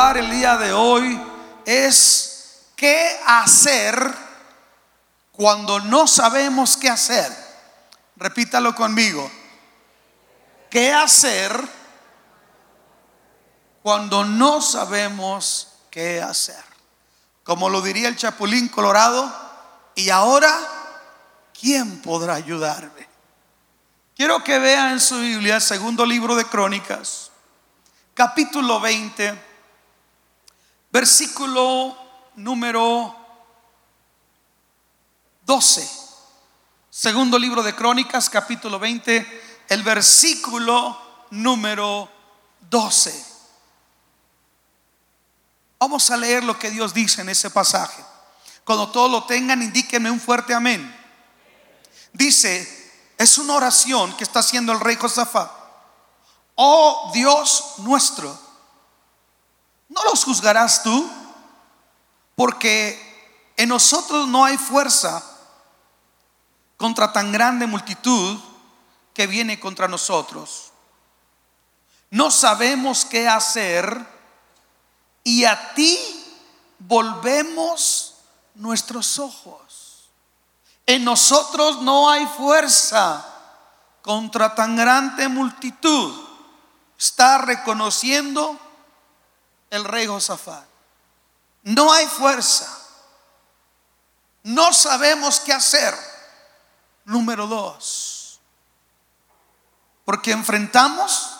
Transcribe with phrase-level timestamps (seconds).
[0.00, 1.20] el día de hoy
[1.66, 4.12] es qué hacer
[5.30, 7.30] cuando no sabemos qué hacer.
[8.16, 9.30] Repítalo conmigo.
[10.70, 11.52] ¿Qué hacer
[13.82, 16.64] cuando no sabemos qué hacer?
[17.44, 19.30] Como lo diría el Chapulín Colorado,
[19.94, 20.50] y ahora,
[21.58, 23.06] ¿quién podrá ayudarme?
[24.16, 27.30] Quiero que vea en su Biblia, segundo libro de Crónicas,
[28.14, 29.49] capítulo 20,
[30.90, 31.96] versículo
[32.36, 33.16] número
[35.44, 35.88] 12.
[36.90, 42.08] Segundo libro de Crónicas, capítulo 20, el versículo número
[42.68, 43.26] 12.
[45.78, 48.04] Vamos a leer lo que Dios dice en ese pasaje.
[48.64, 50.94] Cuando todos lo tengan, indíquenme un fuerte amén.
[52.12, 55.50] Dice, es una oración que está haciendo el rey Josafat.
[56.56, 58.38] Oh Dios nuestro,
[59.90, 61.10] ¿no los juzgarás tú?
[62.34, 65.22] Porque en nosotros no hay fuerza
[66.78, 68.38] contra tan grande multitud
[69.12, 70.72] que viene contra nosotros.
[72.08, 74.06] No sabemos qué hacer
[75.22, 75.98] y a ti
[76.78, 78.14] volvemos
[78.54, 80.08] nuestros ojos.
[80.86, 83.26] En nosotros no hay fuerza
[84.02, 86.14] contra tan grande multitud.
[86.98, 88.58] Está reconociendo
[89.70, 90.66] el rey Josafat.
[91.62, 92.76] No hay fuerza.
[94.42, 95.94] No sabemos qué hacer.
[97.04, 98.40] Número dos.
[100.04, 101.36] Porque enfrentamos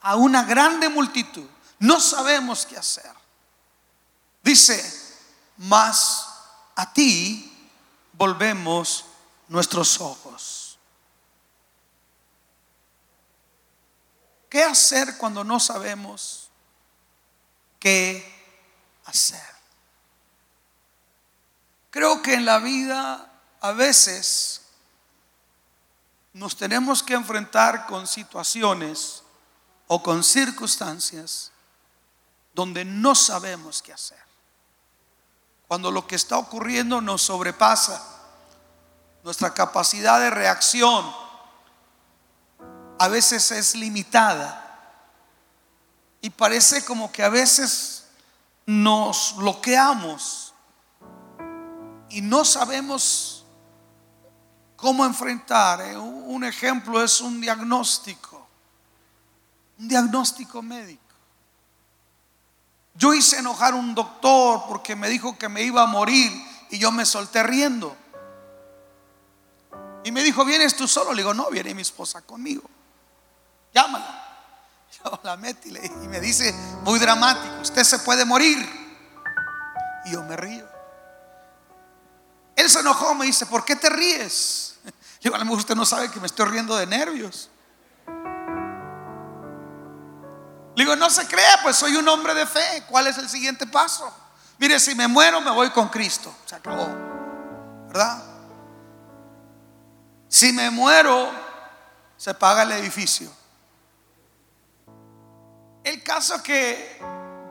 [0.00, 1.48] a una grande multitud.
[1.78, 3.12] No sabemos qué hacer.
[4.42, 4.82] Dice,
[5.56, 6.26] mas
[6.74, 7.70] a ti
[8.12, 9.04] volvemos
[9.48, 10.78] nuestros ojos.
[14.48, 16.43] ¿Qué hacer cuando no sabemos
[17.84, 18.24] qué
[19.04, 19.44] hacer?
[21.90, 23.30] Creo que en la vida
[23.60, 24.62] a veces
[26.32, 29.22] nos tenemos que enfrentar con situaciones
[29.86, 31.52] o con circunstancias
[32.54, 34.24] donde no sabemos qué hacer.
[35.68, 38.02] Cuando lo que está ocurriendo nos sobrepasa,
[39.24, 41.14] nuestra capacidad de reacción
[42.98, 44.63] a veces es limitada
[46.24, 48.06] y parece como que a veces
[48.64, 50.54] nos bloqueamos
[52.08, 53.44] y no sabemos
[54.74, 55.82] cómo enfrentar.
[55.82, 58.48] Eh, un ejemplo es un diagnóstico,
[59.78, 61.02] un diagnóstico médico.
[62.94, 66.32] Yo hice enojar a un doctor porque me dijo que me iba a morir
[66.70, 67.94] y yo me solté riendo.
[70.04, 71.12] Y me dijo, ¿vienes tú solo?
[71.12, 72.62] Le digo, no, viene mi esposa conmigo.
[73.74, 74.23] Llámala.
[75.22, 78.58] La metí y me dice, muy dramático, usted se puede morir.
[80.06, 80.66] Y yo me río.
[82.56, 84.76] Él se enojó, me dice, ¿por qué te ríes?
[85.20, 87.50] Yo a lo mejor usted no sabe que me estoy riendo de nervios.
[90.76, 92.84] Le digo, no se crea, pues soy un hombre de fe.
[92.88, 94.12] ¿Cuál es el siguiente paso?
[94.58, 96.34] Mire, si me muero, me voy con Cristo.
[96.44, 96.86] Se acabó.
[97.88, 98.22] ¿Verdad?
[100.28, 101.30] Si me muero,
[102.16, 103.30] se paga el edificio.
[105.84, 106.98] El caso que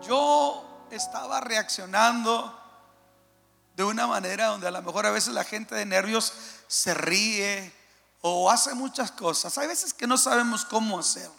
[0.01, 2.59] yo estaba reaccionando
[3.75, 6.33] de una manera donde a lo mejor a veces la gente de nervios
[6.67, 7.71] se ríe
[8.21, 9.55] o hace muchas cosas.
[9.59, 11.29] Hay veces que no sabemos cómo hacer,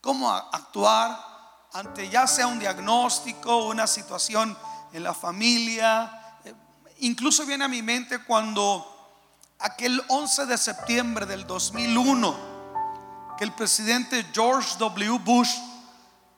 [0.00, 1.24] cómo actuar
[1.72, 4.58] ante ya sea un diagnóstico, una situación
[4.92, 6.36] en la familia.
[6.44, 6.52] Eh,
[6.98, 9.22] incluso viene a mi mente cuando
[9.60, 15.18] aquel 11 de septiembre del 2001, que el presidente George W.
[15.20, 15.69] Bush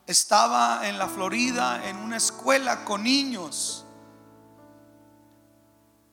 [0.07, 3.85] estaba en la Florida en una escuela con niños.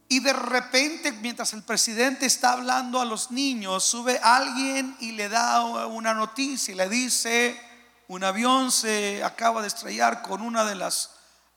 [0.07, 5.29] Y de repente, mientras el presidente está hablando a los niños, sube alguien y le
[5.29, 7.59] da una noticia y le dice,
[8.07, 11.11] un avión se acaba de estrellar con una de las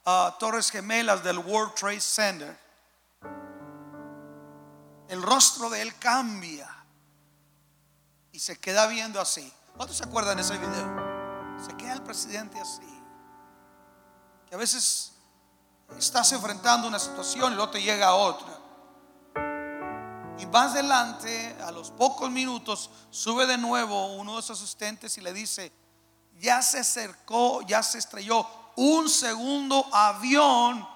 [0.05, 2.59] ah, torres gemelas del World Trade Center.
[5.09, 6.69] El rostro de él cambia
[8.31, 9.51] y se queda viendo así.
[9.75, 11.02] ¿Cuántos se acuerdan de ese video?
[11.65, 13.01] Se queda el presidente así.
[14.47, 15.13] Que a veces
[15.97, 18.59] estás enfrentando una situación y luego te llega otra.
[20.39, 25.21] Y más adelante, a los pocos minutos, sube de nuevo uno de sus asistentes y
[25.21, 25.71] le dice,
[26.39, 28.45] ya se acercó, ya se estrelló
[28.75, 30.87] un segundo avión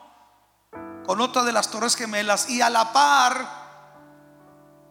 [1.05, 3.67] con otra de las torres gemelas y a la par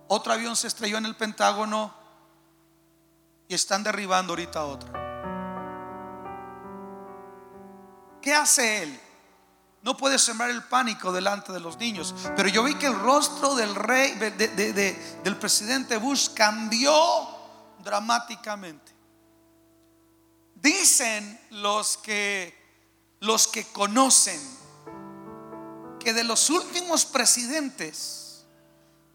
[0.08, 1.93] otro avión se estrelló en el Pentágono
[3.49, 5.06] y están derribando ahorita otra.
[8.26, 9.00] ¿Qué hace él?
[9.82, 12.12] No puede sembrar el pánico delante de los niños.
[12.34, 16.93] Pero yo vi que el rostro del rey, del presidente Bush cambió
[17.84, 18.93] dramáticamente.
[20.56, 24.40] Dicen los que, los que conocen
[26.00, 28.44] que de los últimos presidentes,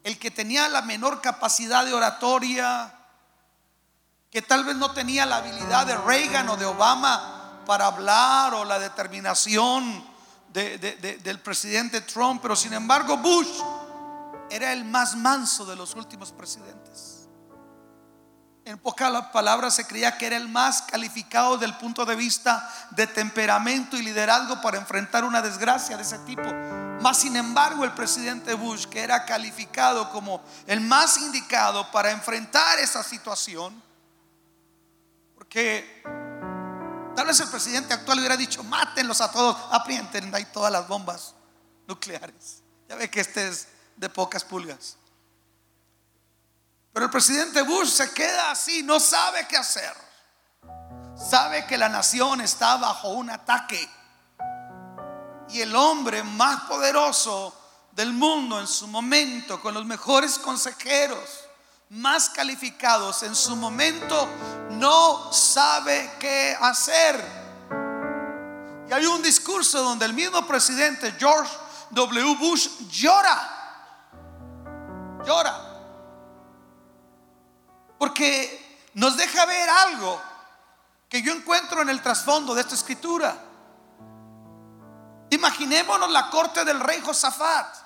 [0.04, 2.98] el que tenía la menor capacidad de oratoria,
[4.30, 8.64] que tal vez no tenía la habilidad de Reagan o de Obama para hablar o
[8.64, 10.04] la determinación
[10.52, 13.48] del presidente Trump, pero sin embargo Bush
[14.50, 17.26] era el más manso de los últimos presidentes.
[18.64, 23.08] En pocas palabras se creía que era el más calificado del punto de vista de
[23.08, 26.48] temperamento y liderazgo para enfrentar una desgracia de ese tipo.
[27.00, 32.78] Más sin embargo, el presidente Bush, que era calificado como el más indicado para enfrentar
[32.78, 33.82] esa situación,
[35.34, 36.04] porque
[37.14, 41.34] tal vez el presidente actual hubiera dicho, mátenlos a todos, aprienten ahí todas las bombas
[41.86, 42.62] nucleares.
[42.88, 44.96] Ya ve que este es de pocas pulgas.
[46.92, 49.94] Pero el presidente Bush se queda así, no sabe qué hacer.
[51.16, 53.88] Sabe que la nación está bajo un ataque.
[55.48, 57.58] Y el hombre más poderoso
[57.92, 61.41] del mundo en su momento, con los mejores consejeros,
[61.92, 64.28] más calificados en su momento,
[64.70, 67.42] no sabe qué hacer.
[68.88, 71.50] Y hay un discurso donde el mismo presidente George
[71.90, 72.36] W.
[72.36, 73.48] Bush llora.
[75.24, 75.72] Llora
[78.02, 80.20] porque nos deja ver algo
[81.08, 83.32] que yo encuentro en el trasfondo de esta escritura.
[85.30, 87.76] Imaginémonos la corte del rey Josafat.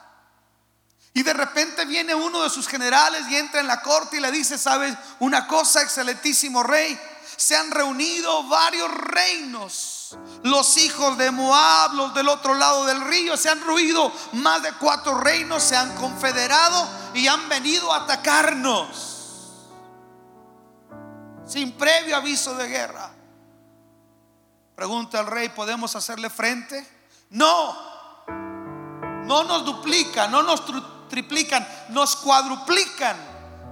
[1.17, 4.31] Y de repente viene uno de sus generales y entra en la corte y le
[4.31, 7.01] dice, ¿sabes una cosa, excelentísimo rey?
[7.39, 10.19] Se han reunido varios reinos.
[10.43, 14.75] Los hijos de Moab, los del otro lado del río, se han reunido más de
[14.75, 19.15] cuatro reinos, se han confederado y han venido a atacarnos
[21.47, 23.11] sin previo aviso de guerra.
[24.75, 26.87] Pregunta al rey, ¿podemos hacerle frente?
[27.31, 27.75] No,
[29.25, 30.67] no nos duplican, no nos
[31.09, 33.17] triplican, nos cuadruplican.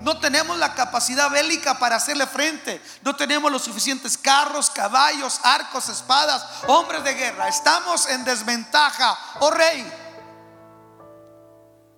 [0.01, 2.83] No tenemos la capacidad bélica para hacerle frente.
[3.03, 7.49] No tenemos los suficientes carros, caballos, arcos, espadas, hombres de guerra.
[7.49, 9.19] Estamos en desventaja.
[9.41, 9.91] Oh rey,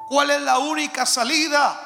[0.08, 1.82] ¿cuál es la única salida?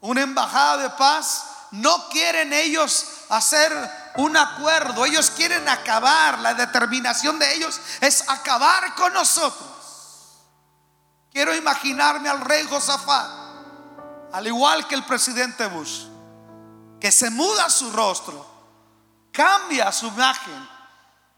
[0.00, 3.72] Una embajada de paz no quieren ellos hacer
[4.16, 9.68] un acuerdo, ellos quieren acabar, la determinación de ellos es acabar con nosotros.
[11.32, 13.30] Quiero imaginarme al rey Josafat,
[14.32, 16.06] al igual que el presidente Bush,
[17.00, 18.46] que se muda su rostro,
[19.32, 20.68] cambia su imagen,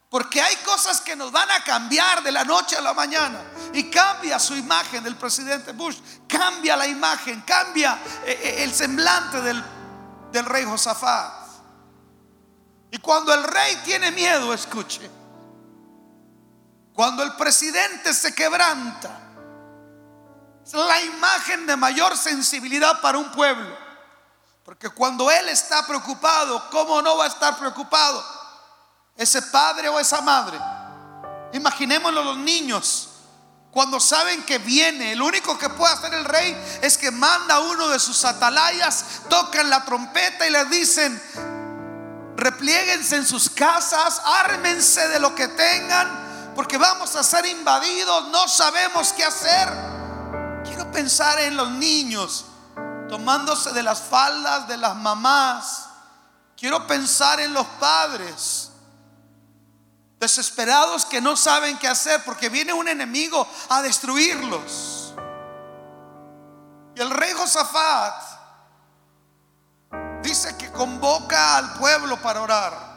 [0.08, 3.42] porque hay cosas que nos van a cambiar de la noche a la mañana.
[3.72, 5.96] Y cambia su imagen del presidente Bush,
[6.28, 9.64] cambia la imagen, cambia eh, eh, el semblante del
[10.32, 11.42] del rey Josafat.
[12.90, 15.08] Y cuando el rey tiene miedo, escuche,
[16.92, 19.18] cuando el presidente se quebranta,
[20.64, 23.76] es la imagen de mayor sensibilidad para un pueblo.
[24.64, 28.24] Porque cuando él está preocupado, ¿cómo no va a estar preocupado
[29.16, 30.58] ese padre o esa madre?
[31.52, 33.08] Imaginémoslo los niños
[33.72, 37.60] cuando saben que viene, el único que puede hacer el rey es que manda a
[37.60, 41.22] uno de sus atalayas, tocan la trompeta y les dicen,
[42.36, 48.46] replieguense en sus casas, ármense de lo que tengan, porque vamos a ser invadidos, no
[48.46, 49.70] sabemos qué hacer.
[50.74, 52.46] Quiero pensar en los niños
[53.10, 55.86] tomándose de las faldas de las mamás.
[56.56, 58.70] Quiero pensar en los padres
[60.18, 65.12] desesperados que no saben qué hacer porque viene un enemigo a destruirlos.
[66.96, 68.22] Y el rey Josafat
[70.22, 72.92] dice que convoca al pueblo para orar.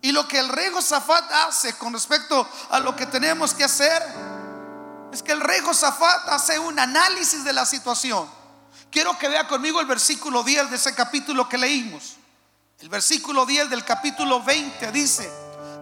[0.00, 4.25] Y lo que el rey Josafat hace con respecto a lo que tenemos que hacer
[5.12, 8.28] es que el rey Josafat hace un análisis de la situación.
[8.90, 12.16] Quiero que vea conmigo el versículo 10 de ese capítulo que leímos.
[12.80, 15.30] El versículo 10 del capítulo 20 dice,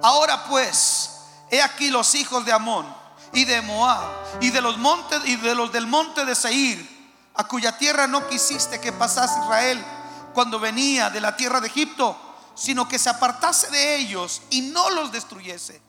[0.02, 1.10] ahora pues,
[1.50, 2.86] he aquí los hijos de Amón
[3.32, 4.02] y de Moab
[4.40, 6.94] y de los montes y de los del monte de Seir,
[7.34, 9.84] a cuya tierra no quisiste que pasase Israel
[10.32, 12.16] cuando venía de la tierra de Egipto,
[12.54, 15.82] sino que se apartase de ellos y no los destruyese.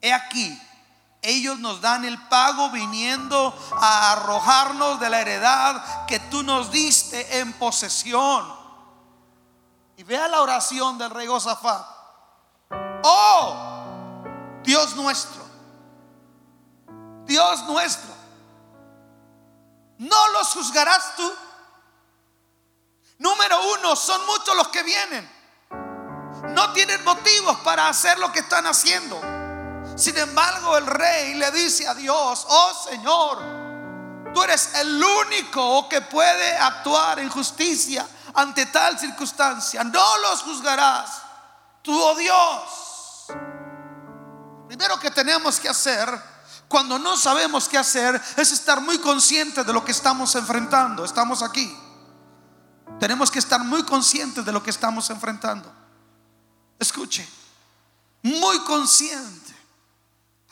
[0.00, 0.60] He aquí,
[1.24, 7.38] ellos nos dan el pago viniendo a arrojarnos de la heredad que tú nos diste
[7.38, 8.46] en posesión.
[9.96, 11.86] Y vea la oración del rey Josafat.
[13.02, 13.84] Oh,
[14.62, 15.42] Dios nuestro.
[17.24, 18.14] Dios nuestro.
[19.98, 21.32] No los juzgarás tú.
[23.18, 25.32] Número uno, son muchos los que vienen.
[26.50, 29.43] No tienen motivos para hacer lo que están haciendo.
[29.96, 33.38] Sin embargo, el rey le dice a Dios, oh Señor,
[34.34, 39.84] tú eres el único que puede actuar en justicia ante tal circunstancia.
[39.84, 41.22] No los juzgarás,
[41.82, 43.36] tú, oh Dios.
[44.66, 46.08] Primero que tenemos que hacer
[46.66, 51.04] cuando no sabemos qué hacer es estar muy conscientes de lo que estamos enfrentando.
[51.04, 51.72] Estamos aquí.
[52.98, 55.72] Tenemos que estar muy conscientes de lo que estamos enfrentando.
[56.80, 57.28] Escuche,
[58.22, 59.53] muy consciente.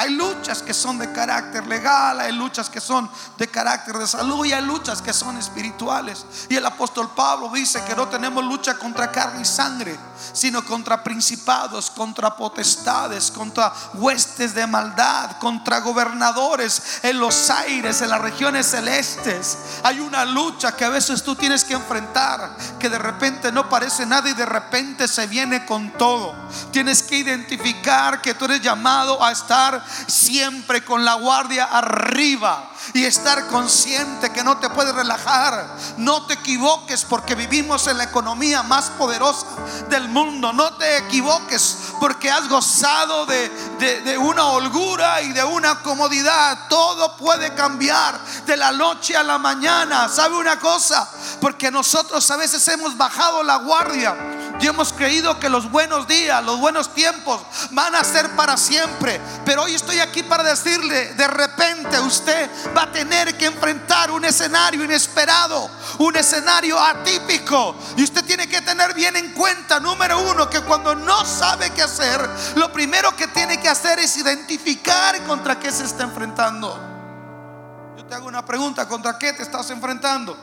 [0.02, 4.44] Hay luchas que son de carácter legal, hay luchas que son de carácter de salud
[4.44, 6.26] y hay luchas que son espirituales.
[6.48, 9.96] Y el apóstol Pablo dice que no tenemos lucha contra carne y sangre,
[10.32, 18.10] sino contra principados, contra potestades, contra huestes de maldad, contra gobernadores en los aires, en
[18.10, 19.56] las regiones celestes.
[19.84, 24.04] Hay una lucha que a veces tú tienes que enfrentar, que de repente no parece
[24.04, 26.34] nada y de repente se viene con todo.
[26.72, 33.04] Tienes que identificar que tú eres llamado a estar siempre con la guardia arriba y
[33.04, 35.76] estar consciente que no te puedes relajar.
[35.96, 39.46] No te equivoques porque vivimos en la economía más poderosa
[39.88, 40.52] del mundo.
[40.52, 43.48] No te equivoques porque has gozado de,
[43.78, 46.68] de una holgura y de una comodidad.
[46.68, 50.08] Todo puede cambiar de la noche a la mañana.
[50.08, 51.08] ¿Sabe una cosa?
[51.40, 54.16] Porque nosotros a veces hemos bajado la guardia
[54.62, 57.40] y hemos creído que los buenos días, los buenos tiempos
[57.72, 59.20] van a ser para siempre.
[59.44, 64.24] Pero hoy estoy aquí para decirle, de repente usted va a tener que enfrentar un
[64.24, 67.76] escenario inesperado, un escenario atípico.
[67.96, 71.82] Y usted tiene que tener bien en cuenta, número uno, que cuando no sabe qué
[71.82, 72.20] hacer,
[72.56, 77.94] lo primero que tiene que hacer es identificar contra qué se está enfrentando.
[77.96, 80.36] Yo te hago una pregunta, ¿contra qué te estás enfrentando?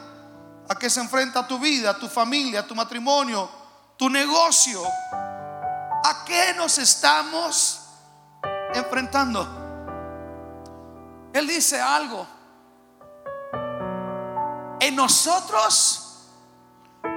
[0.70, 3.60] ¿A qué se enfrenta tu vida, tu familia, tu matrimonio?
[4.00, 4.82] tu negocio.
[5.12, 7.82] ¿A qué nos estamos
[8.74, 9.59] enfrentando?
[11.34, 12.28] Él dice algo.
[14.80, 16.28] En nosotros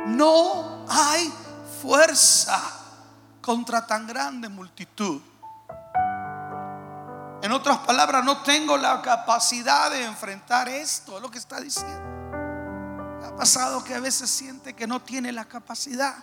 [0.06, 1.32] no hay
[1.80, 2.60] fuerza
[3.40, 5.20] contra tan grande multitud.
[7.42, 12.00] En otras palabras, no tengo la capacidad de enfrentar esto, es lo que está diciendo.
[13.26, 16.14] Ha pasado que a veces siente que no tiene la capacidad.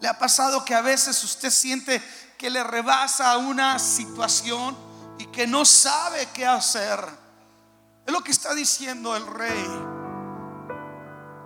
[0.00, 2.02] ¿Le ha pasado que a veces usted siente
[2.36, 4.76] que le rebasa una situación
[5.22, 6.98] y que no sabe qué hacer?
[8.04, 9.68] Es lo que está diciendo el rey.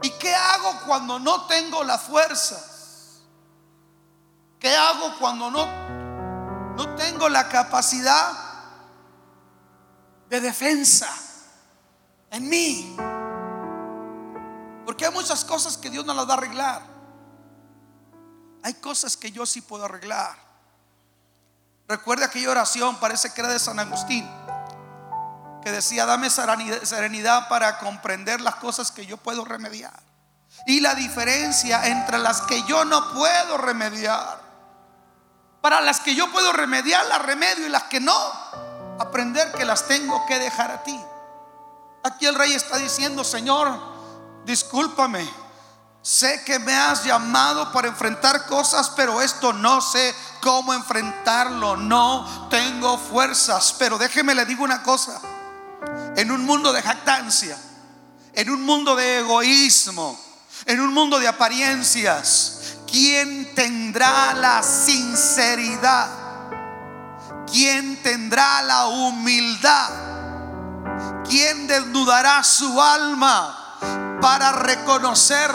[0.01, 3.21] ¿Y qué hago cuando no tengo las fuerzas?
[4.59, 5.67] ¿Qué hago cuando no,
[6.75, 8.33] no tengo la capacidad
[10.31, 11.15] de defensa
[12.31, 12.97] en mí?
[14.87, 16.83] Porque hay muchas cosas que Dios no las va a arreglar.
[18.63, 20.46] Hay cosas que yo sí puedo arreglar.
[21.89, 24.29] Recuerda aquella oración, parece que era de San Agustín,
[25.63, 30.03] que decía, dame serenidad para comprender las cosas que yo puedo remediar.
[30.67, 34.41] Y la diferencia entre las que yo no puedo remediar.
[35.61, 38.17] Para las que yo puedo remediar, las remedio y las que no,
[38.99, 40.99] aprender que las tengo que dejar a ti.
[42.05, 43.79] Aquí el rey está diciendo, Señor,
[44.45, 45.46] discúlpame
[46.07, 51.77] Sé que me has llamado para enfrentar cosas, pero esto no sé cómo enfrentarlo.
[51.77, 53.75] No tengo fuerzas.
[53.77, 55.21] Pero déjeme le digo una cosa.
[56.15, 57.59] En un mundo de jactancia,
[58.33, 60.17] en un mundo de egoísmo,
[60.67, 66.09] en un mundo de apariencias, ¿quién tendrá la sinceridad?
[67.51, 69.91] ¿Quién tendrá la humildad?
[71.29, 73.66] ¿Quién desnudará su alma?
[74.21, 75.51] Para reconocer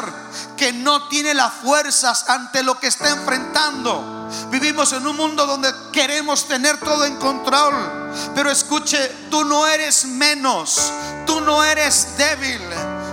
[0.55, 4.29] que no tiene las fuerzas ante lo que está enfrentando.
[4.49, 7.73] Vivimos en un mundo donde queremos tener todo en control.
[8.35, 8.97] Pero escuche,
[9.29, 10.91] tú no eres menos,
[11.25, 12.61] tú no eres débil.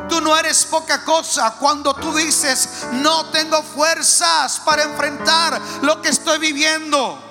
[0.09, 6.09] Tú no eres poca cosa cuando tú dices, no tengo fuerzas para enfrentar lo que
[6.09, 7.28] estoy viviendo.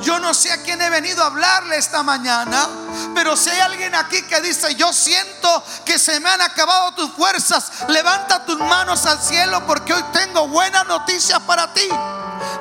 [0.00, 2.68] Yo no sé a quién he venido a hablarle esta mañana,
[3.14, 7.12] pero si hay alguien aquí que dice, yo siento que se me han acabado tus
[7.12, 11.88] fuerzas, levanta tus manos al cielo porque hoy tengo buenas noticias para ti.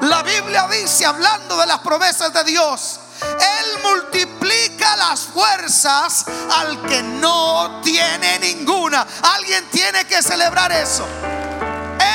[0.01, 7.01] La Biblia dice, hablando de las promesas de Dios, Él multiplica las fuerzas al que
[7.03, 9.05] no tiene ninguna.
[9.35, 11.05] Alguien tiene que celebrar eso.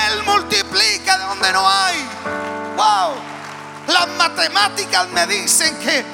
[0.08, 2.08] Él multiplica de donde no hay.
[2.76, 3.29] Wow.
[3.90, 6.04] Las matemáticas me dicen que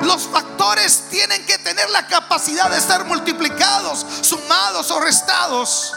[0.00, 5.92] los factores tienen que tener la capacidad de ser multiplicados, sumados o restados.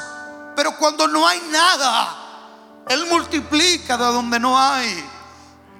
[0.55, 5.09] Pero cuando no hay nada, Él multiplica de donde no hay.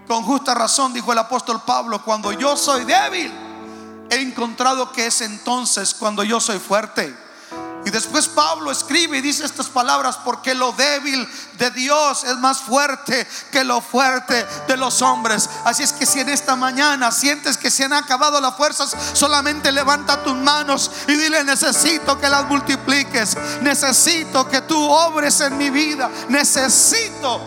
[0.08, 3.31] Con justa razón dijo el apóstol Pablo, cuando yo soy débil,
[4.10, 7.15] he encontrado que es entonces cuando yo soy fuerte.
[7.91, 13.27] Después Pablo escribe y dice estas palabras, porque lo débil de Dios es más fuerte
[13.51, 15.50] que lo fuerte de los hombres.
[15.65, 19.71] Así es que si en esta mañana sientes que se han acabado las fuerzas, solamente
[19.71, 25.69] levanta tus manos y dile, necesito que las multipliques, necesito que tú obres en mi
[25.69, 27.41] vida, necesito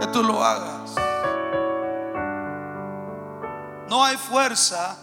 [0.00, 0.92] que tú lo hagas.
[3.88, 4.96] No hay fuerza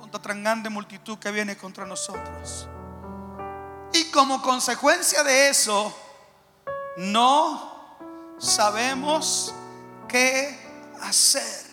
[0.00, 2.68] contra tan grande multitud que viene contra nosotros.
[3.92, 5.94] Y como consecuencia de eso,
[6.98, 9.54] no sabemos
[10.08, 10.58] qué
[11.00, 11.66] hacer.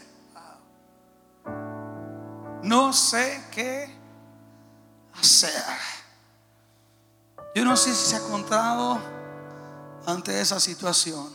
[2.63, 3.95] No sé qué
[5.19, 5.63] hacer.
[7.53, 8.99] Yo no sé si se ha encontrado
[10.05, 11.33] ante esa situación.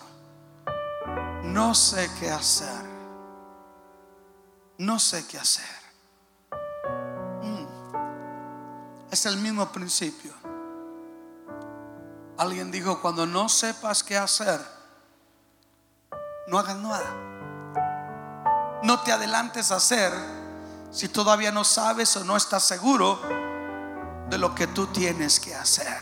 [1.45, 2.91] No sé qué hacer.
[4.79, 5.81] No sé qué hacer.
[9.11, 10.40] Es el mismo principio.
[12.41, 14.59] Alguien dijo, cuando no sepas qué hacer,
[16.47, 18.81] no hagas nada.
[18.83, 20.11] No te adelantes a hacer
[20.91, 23.21] si todavía no sabes o no estás seguro
[24.31, 25.99] de lo que tú tienes que hacer.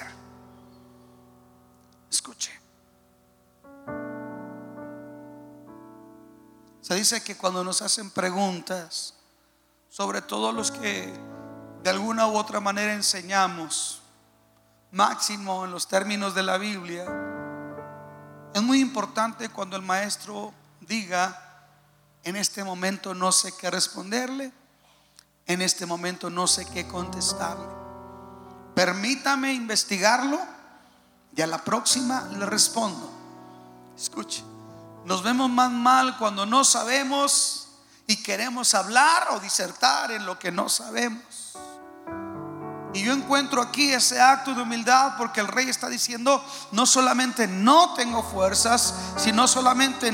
[2.09, 2.53] Escuche.
[6.81, 9.15] Se dice que cuando nos hacen preguntas,
[9.89, 11.13] sobre todo los que
[11.83, 14.03] de alguna u otra manera enseñamos,
[14.93, 17.05] máximo en los términos de la Biblia,
[18.55, 21.45] es muy importante cuando el maestro diga,
[22.25, 24.53] en este momento no sé qué responderle,
[25.47, 27.69] en este momento no sé qué contestarle.
[28.75, 30.39] Permítame investigarlo
[31.35, 33.11] y a la próxima le respondo.
[33.97, 34.43] Escuche,
[35.05, 37.69] nos vemos más mal cuando no sabemos
[38.07, 41.57] y queremos hablar o disertar en lo que no sabemos.
[42.99, 47.47] Y yo encuentro aquí ese acto de humildad porque el rey está diciendo, no solamente
[47.47, 50.13] no tengo fuerzas, sino solamente,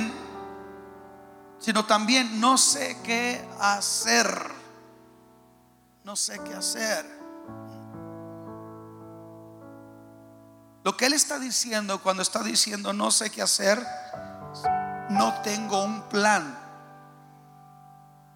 [1.59, 4.53] sino también no sé qué hacer.
[6.05, 7.07] No sé qué hacer.
[10.85, 13.83] Lo que él está diciendo cuando está diciendo no sé qué hacer,
[15.09, 16.55] no tengo un plan.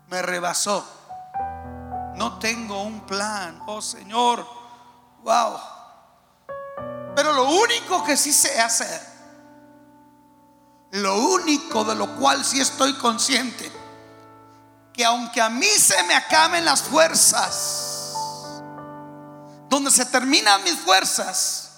[0.09, 0.98] Me rebasó.
[2.19, 3.63] No tengo un plan.
[3.67, 4.45] Oh Señor,
[5.23, 5.57] wow.
[7.15, 9.01] Pero lo único que sí sé hacer,
[10.91, 13.71] lo único de lo cual sí estoy consciente,
[14.93, 18.15] que aunque a mí se me acaben las fuerzas,
[19.69, 21.71] donde se terminan mis fuerzas,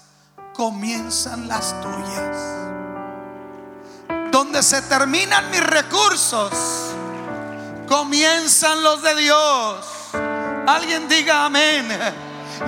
[0.55, 2.37] comienzan las tuyas.
[4.31, 6.51] Donde se terminan mis recursos,
[7.87, 10.00] comienzan los de Dios.
[10.67, 11.87] Alguien diga amén.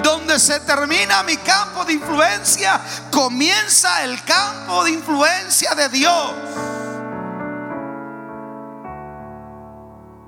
[0.02, 6.32] Donde se termina mi campo de influencia, comienza el campo de influencia de Dios.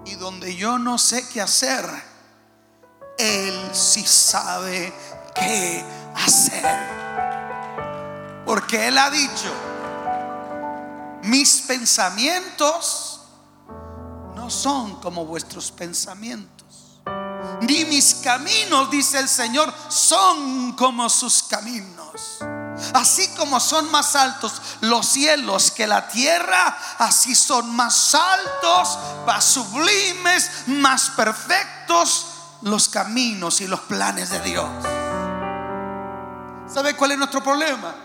[0.05, 1.83] Y donde yo no sé qué hacer,
[3.17, 4.93] Él sí sabe
[5.33, 5.83] qué
[6.15, 6.63] hacer.
[8.45, 9.51] Porque Él ha dicho,
[11.23, 13.21] mis pensamientos
[14.35, 16.64] no son como vuestros pensamientos
[17.61, 22.39] ni mis caminos, dice el Señor, son como sus caminos.
[22.93, 29.45] Así como son más altos los cielos que la tierra, así son más altos, más
[29.45, 32.27] sublimes, más perfectos
[32.61, 34.65] los caminos y los planes de Dios.
[36.71, 37.95] ¿Sabe cuál es nuestro problema?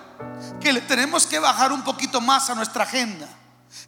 [0.61, 3.27] Que le tenemos que bajar un poquito más a nuestra agenda.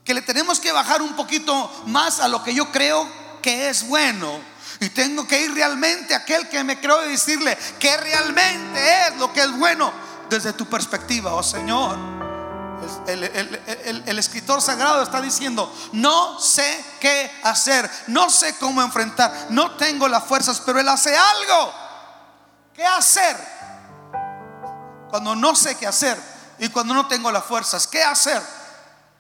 [0.05, 3.07] Que le tenemos que bajar un poquito más a lo que yo creo
[3.43, 4.52] que es bueno
[4.83, 9.17] y tengo que ir realmente a aquel que me creo y decirle que realmente es
[9.17, 9.93] lo que es bueno
[10.29, 11.97] desde tu perspectiva, oh Señor.
[13.07, 20.09] El, escritor sagrado está diciendo, no sé qué hacer, no sé cómo enfrentar, no tengo
[20.09, 21.73] las fuerzas, pero Él hace algo.
[22.75, 23.37] ¿Qué hacer?
[25.11, 26.21] Cuando no sé qué hacer
[26.59, 28.43] y cuando no tengo las fuerzas, ¿qué hacer?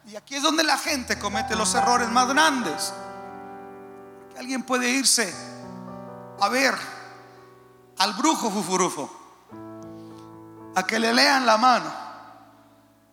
[0.09, 2.93] Y aquí es donde la gente comete los errores más grandes.
[4.37, 5.52] alguien puede irse
[6.43, 6.75] a ver
[7.99, 9.11] al brujo fufurufo,
[10.75, 11.93] a que le lean la mano,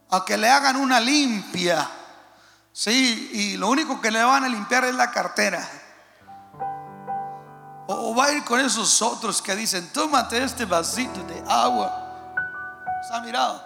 [0.09, 1.89] a que le hagan una limpia,
[2.71, 5.67] Sí, y lo único que le van a limpiar es la cartera.
[7.87, 12.33] O va a ir con esos otros que dicen, tómate este vasito de agua.
[13.05, 13.65] ¿Se mirado?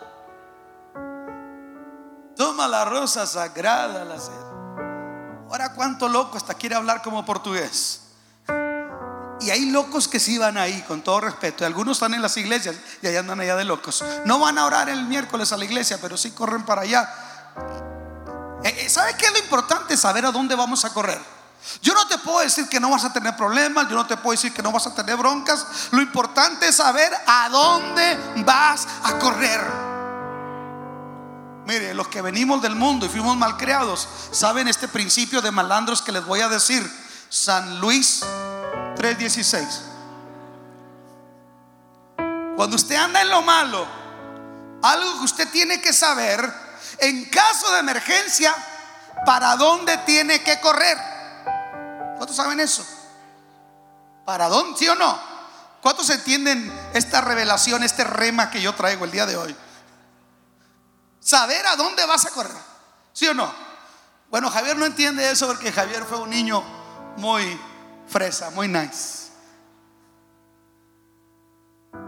[2.36, 4.34] Toma la rosa sagrada, la sed.
[5.50, 8.03] Ahora, ¿cuánto loco hasta quiere hablar como portugués?
[9.44, 11.64] Y hay locos que sí van ahí, con todo respeto.
[11.64, 14.04] Y algunos están en las iglesias y allá andan allá de locos.
[14.26, 17.14] No van a orar el miércoles a la iglesia, pero sí corren para allá.
[18.64, 19.98] Eh, eh, ¿Sabe qué es lo importante?
[19.98, 21.20] Saber a dónde vamos a correr.
[21.82, 24.32] Yo no te puedo decir que no vas a tener problemas, yo no te puedo
[24.32, 25.66] decir que no vas a tener broncas.
[25.92, 29.62] Lo importante es saber a dónde vas a correr.
[31.66, 36.02] Mire, los que venimos del mundo y fuimos mal creados, saben este principio de malandros
[36.02, 36.90] que les voy a decir.
[37.30, 38.24] San Luis
[39.04, 39.82] 3:16.
[42.56, 43.86] Cuando usted anda en lo malo,
[44.82, 46.54] algo que usted tiene que saber,
[47.00, 48.56] en caso de emergencia,
[49.26, 50.98] ¿para dónde tiene que correr?
[52.16, 52.86] ¿Cuántos saben eso?
[54.26, 54.80] ¿Para dónde?
[54.80, 55.20] ¿Sí o no?
[55.82, 59.54] ¿Cuántos entienden esta revelación, este rema que yo traigo el día de hoy?
[61.20, 62.56] Saber a dónde vas a correr.
[63.12, 63.54] ¿Sí o no?
[64.30, 66.64] Bueno, Javier no entiende eso porque Javier fue un niño
[67.18, 67.60] muy
[68.08, 69.32] fresa, muy nice.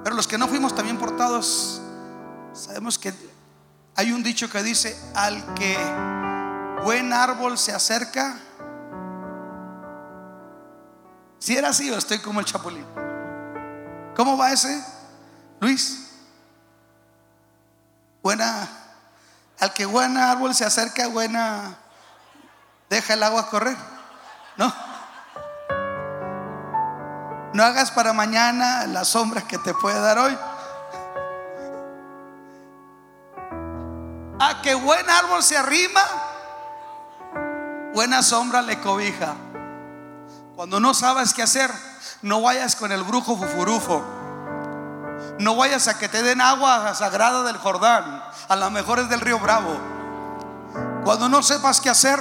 [0.03, 1.81] Pero los que no fuimos también portados,
[2.53, 3.13] sabemos que
[3.95, 5.77] hay un dicho que dice, al que
[6.83, 8.37] buen árbol se acerca,
[11.39, 12.85] si era así estoy como el chapulín.
[14.15, 14.83] ¿Cómo va ese?
[15.59, 16.09] Luis.
[18.23, 18.67] Buena.
[19.59, 21.77] Al que buen árbol se acerca, buena.
[22.89, 23.77] Deja el agua correr.
[24.57, 24.73] No.
[27.55, 30.37] No hagas para mañana las sombras que te puede dar hoy.
[34.41, 36.01] A que buen árbol se arrima,
[37.93, 39.35] buena sombra le cobija.
[40.57, 41.71] Cuando no sabes qué hacer,
[42.21, 44.03] no vayas con el brujo fufurufo.
[45.39, 48.21] No vayas a que te den agua sagrada del Jordán.
[48.49, 49.79] A lo mejor es del río Bravo.
[51.05, 52.19] Cuando no sepas qué hacer,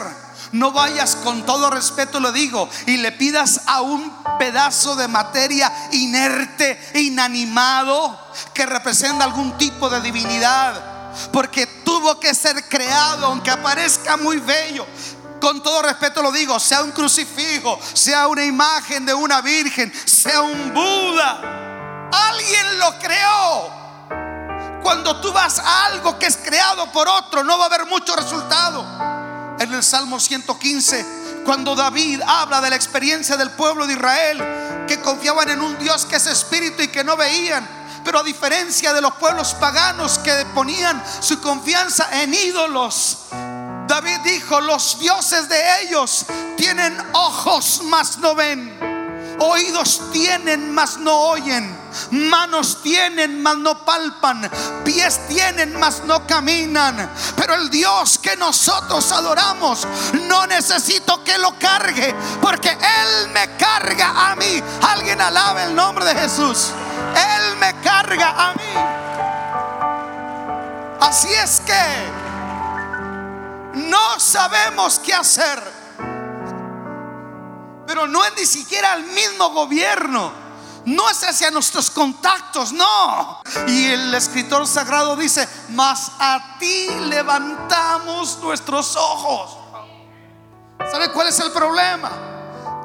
[0.52, 5.72] no vayas con todo respeto, lo digo, y le pidas a un pedazo de materia
[5.92, 8.18] inerte, inanimado,
[8.52, 10.92] que representa algún tipo de divinidad.
[11.33, 14.87] Porque tuvo que ser creado, aunque aparezca muy bello
[15.44, 20.40] con todo respeto lo digo, sea un crucifijo, sea una imagen de una virgen, sea
[20.40, 23.85] un Buda, alguien lo creó.
[24.83, 28.16] Cuando tú vas a algo que es creado por otro, no va a haber mucho
[28.16, 28.85] resultado.
[29.58, 35.00] En el Salmo 115, cuando David habla de la experiencia del pueblo de Israel, que
[35.00, 37.66] confiaban en un Dios que es espíritu y que no veían,
[38.04, 43.18] pero a diferencia de los pueblos paganos que ponían su confianza en ídolos,
[43.86, 48.93] David dijo, los dioses de ellos tienen ojos, mas no ven.
[49.38, 51.85] Oídos tienen, mas no oyen.
[52.11, 54.51] Manos tienen, mas no palpan.
[54.85, 57.11] Pies tienen, mas no caminan.
[57.37, 59.87] Pero el Dios que nosotros adoramos,
[60.29, 64.62] no necesito que lo cargue, porque Él me carga a mí.
[64.83, 66.70] Alguien alabe el nombre de Jesús.
[67.14, 68.62] Él me carga a mí.
[71.01, 72.25] Así es que
[73.75, 75.84] no sabemos qué hacer.
[77.87, 80.44] Pero no es ni siquiera el mismo gobierno.
[80.87, 83.40] No es hacia nuestros contactos, no.
[83.66, 89.57] Y el escritor sagrado dice, mas a ti levantamos nuestros ojos.
[90.90, 92.11] ¿Sabe cuál es el problema?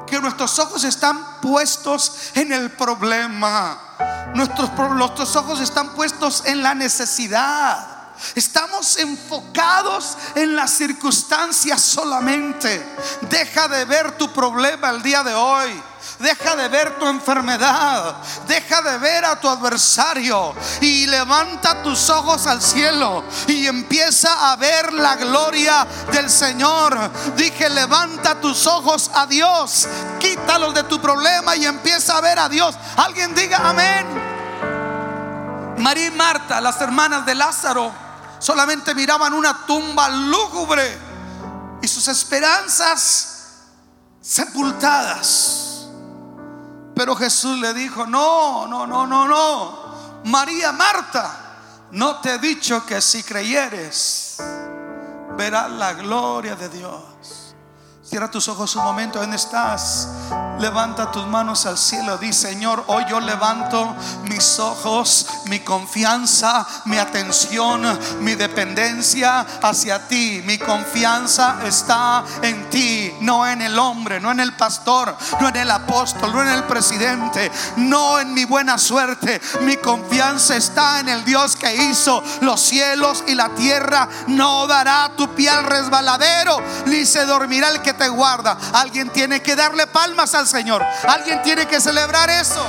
[0.06, 4.30] Que nuestros ojos están puestos en el problema.
[4.34, 7.99] Nuestros, nuestros ojos están puestos en la necesidad.
[8.34, 12.84] Estamos enfocados en las circunstancias solamente.
[13.22, 15.82] Deja de ver tu problema el día de hoy.
[16.18, 18.16] Deja de ver tu enfermedad.
[18.46, 20.54] Deja de ver a tu adversario.
[20.80, 23.24] Y levanta tus ojos al cielo.
[23.46, 27.10] Y empieza a ver la gloria del Señor.
[27.36, 29.88] Dije, levanta tus ojos a Dios.
[30.18, 32.74] Quítalos de tu problema y empieza a ver a Dios.
[32.96, 34.06] Alguien diga amén.
[35.78, 38.09] María y Marta, las hermanas de Lázaro
[38.40, 40.98] solamente miraban una tumba lúgubre
[41.80, 43.60] y sus esperanzas
[44.20, 45.86] sepultadas.
[46.94, 50.20] Pero Jesús le dijo, no, no, no, no, no.
[50.24, 54.36] María, Marta, no te he dicho que si creyeres,
[55.36, 57.09] verás la gloria de Dios.
[58.10, 60.08] Cierra tus ojos un momento, ¿dónde estás?
[60.58, 62.18] Levanta tus manos al cielo.
[62.18, 63.94] Di, Señor, hoy yo levanto
[64.24, 67.82] mis ojos, mi confianza, mi atención,
[68.18, 70.42] mi dependencia hacia ti.
[70.44, 75.56] Mi confianza está en ti, no en el hombre, no en el pastor, no en
[75.56, 79.40] el apóstol, no en el presidente, no en mi buena suerte.
[79.60, 84.08] Mi confianza está en el Dios que hizo los cielos y la tierra.
[84.26, 88.56] No dará tu pie al resbaladero, ni se dormirá el que guarda.
[88.74, 90.82] Alguien tiene que darle palmas al Señor.
[91.08, 92.64] Alguien tiene que celebrar eso.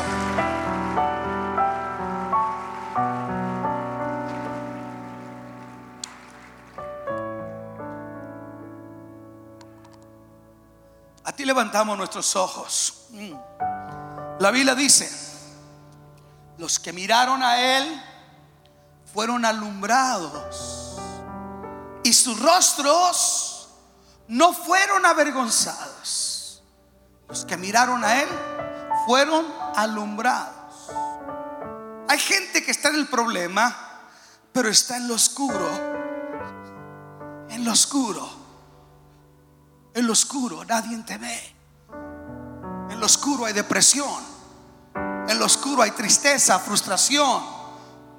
[11.24, 13.06] A ti levantamos nuestros ojos.
[13.12, 13.34] Mm.
[14.40, 15.10] La Biblia dice,
[16.58, 18.04] los que miraron a Él
[19.14, 20.98] fueron alumbrados
[22.04, 23.61] y sus rostros
[24.32, 26.64] no fueron avergonzados.
[27.28, 28.30] Los que miraron a Él
[29.06, 30.90] fueron alumbrados.
[32.08, 33.76] Hay gente que está en el problema,
[34.54, 35.70] pero está en lo oscuro.
[37.50, 38.30] En lo oscuro.
[39.94, 41.56] En lo oscuro nadie te ve.
[42.90, 44.24] En lo oscuro hay depresión.
[45.28, 47.44] En lo oscuro hay tristeza, frustración.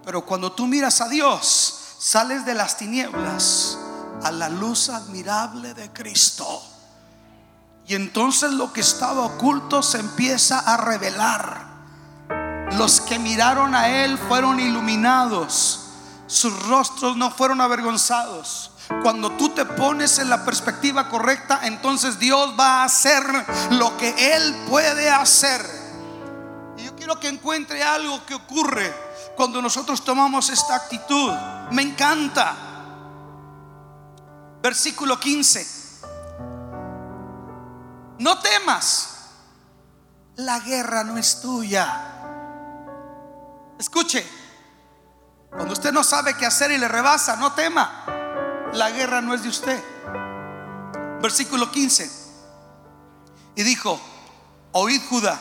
[0.04, 3.78] Pero cuando tú miras a Dios, sales de las tinieblas
[4.24, 6.62] a la luz admirable de Cristo.
[7.86, 11.72] Y entonces lo que estaba oculto se empieza a revelar.
[12.78, 15.80] Los que miraron a Él fueron iluminados.
[16.26, 18.70] Sus rostros no fueron avergonzados.
[19.02, 23.22] Cuando tú te pones en la perspectiva correcta, entonces Dios va a hacer
[23.70, 25.64] lo que Él puede hacer.
[26.78, 28.92] Y yo quiero que encuentre algo que ocurre
[29.36, 31.32] cuando nosotros tomamos esta actitud.
[31.70, 32.71] Me encanta.
[34.62, 35.82] Versículo 15.
[38.20, 39.16] No temas,
[40.36, 42.08] la guerra no es tuya.
[43.76, 44.24] Escuche,
[45.50, 48.04] cuando usted no sabe qué hacer y le rebasa, no tema,
[48.72, 49.82] la guerra no es de usted.
[51.20, 52.10] Versículo 15.
[53.56, 54.00] Y dijo,
[54.70, 55.40] oíd Judá,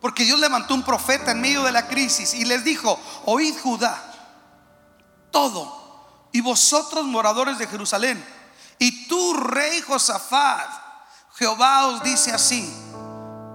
[0.00, 4.02] porque Dios levantó un profeta en medio de la crisis y les dijo, oíd Judá,
[5.30, 5.79] todo,
[6.32, 8.24] y vosotros moradores de Jerusalén,
[8.78, 10.68] y tú rey Josafat,
[11.36, 12.72] Jehová os dice así,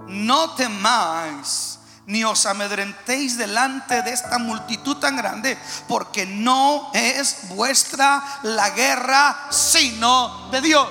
[0.06, 5.58] no temáis ni os amedrentéis delante de esta multitud tan grande,
[5.88, 10.88] porque no es vuestra la guerra, sino de Dios.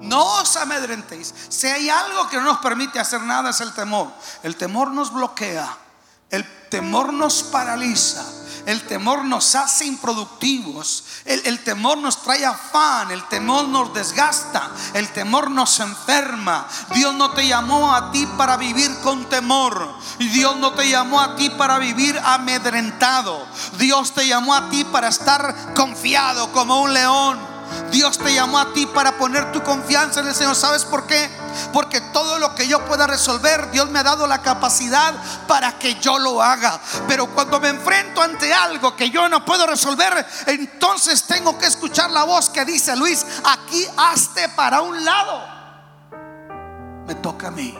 [0.00, 1.34] No os amedrentéis.
[1.48, 4.10] Si hay algo que no nos permite hacer nada es el temor.
[4.42, 5.76] El temor nos bloquea.
[6.30, 8.24] El temor nos paraliza.
[8.66, 11.04] El temor nos hace improductivos.
[11.24, 13.10] El, temor nos trae afán.
[13.10, 14.70] El temor nos desgasta.
[14.94, 16.66] El temor nos enferma.
[16.94, 19.94] Dios no te llamó a ti para vivir con temor.
[20.18, 23.46] Dios no te llamó a ti para vivir amedrentado.
[23.78, 27.49] Dios te llamó a ti para estar confiado como un león.
[27.90, 30.54] Dios te llamó a ti para poner tu confianza en el Señor.
[30.54, 31.30] ¿Sabes por qué?
[31.72, 35.14] Porque todo lo que yo pueda resolver, Dios me ha dado la capacidad
[35.46, 36.80] para que yo lo haga.
[37.08, 42.10] Pero cuando me enfrento ante algo que yo no puedo resolver, entonces tengo que escuchar
[42.10, 45.42] la voz que dice, Luis, aquí hazte para un lado.
[47.06, 47.76] Me toca a mí.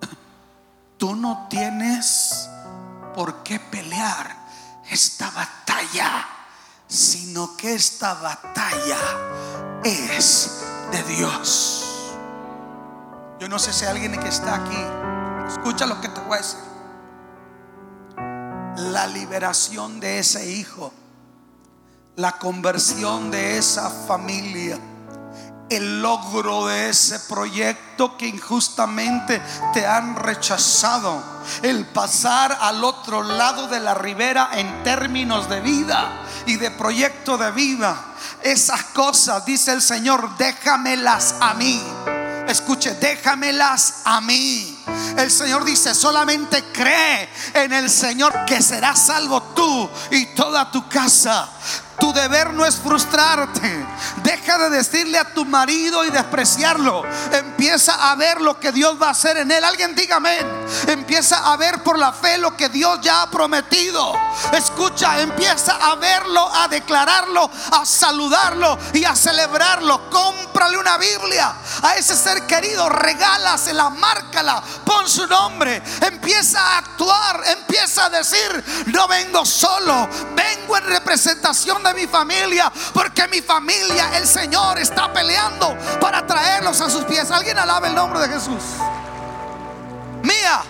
[0.98, 2.48] Tú no tienes
[3.14, 4.36] por qué pelear
[4.88, 6.35] esta batalla
[6.88, 8.98] sino que esta batalla
[9.84, 11.84] es de Dios.
[13.38, 16.60] Yo no sé si alguien que está aquí, escucha lo que te voy a decir.
[18.92, 20.92] La liberación de ese hijo,
[22.16, 24.78] la conversión de esa familia
[25.68, 31.22] el logro de ese proyecto que injustamente te han rechazado.
[31.62, 37.36] El pasar al otro lado de la ribera en términos de vida y de proyecto
[37.36, 37.96] de vida.
[38.42, 41.82] Esas cosas, dice el Señor, déjamelas a mí.
[42.48, 44.75] Escuche, déjamelas a mí.
[45.16, 50.88] El Señor dice, solamente cree en el Señor que serás salvo tú y toda tu
[50.88, 51.48] casa.
[51.98, 53.86] Tu deber no es frustrarte.
[54.22, 57.02] Deja de decirle a tu marido y despreciarlo.
[57.32, 59.64] Empieza a ver lo que Dios va a hacer en él.
[59.64, 60.38] Alguien dígame.
[60.88, 64.12] Empieza a ver por la fe lo que Dios ya ha prometido.
[64.52, 70.10] Escucha, empieza a verlo, a declararlo, a saludarlo y a celebrarlo.
[70.10, 72.90] Cómprale una Biblia a ese ser querido.
[72.90, 75.82] Regálasela, márcala, pon su nombre.
[76.00, 82.72] Empieza a actuar, empieza a decir, no vengo solo, vengo en representación de mi familia,
[82.92, 87.30] porque mi familia, el Señor está peleando para traerlos a sus pies.
[87.30, 88.62] Alguien alaba el nombre de Jesús.
[90.22, 90.62] Mía,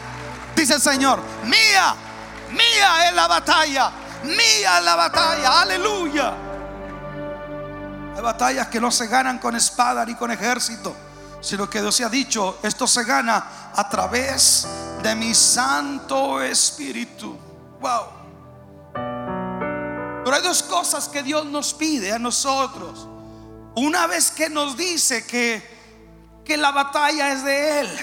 [0.55, 1.95] dice el Señor, mía,
[2.51, 3.90] mía es la batalla,
[4.25, 6.33] mía es la batalla, aleluya.
[8.16, 10.97] Hay batallas que no se ganan con espada ni con ejército,
[11.42, 14.67] sino que Dios se ha dicho, esto se gana a través
[15.03, 17.37] de mi Santo Espíritu.
[17.81, 18.17] Wow.
[20.25, 23.07] Pero hay dos cosas que Dios nos pide a nosotros.
[23.77, 25.62] Una vez que nos dice que,
[26.45, 28.01] que la batalla es de Él.